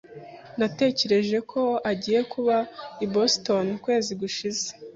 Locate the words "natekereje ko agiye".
0.59-2.21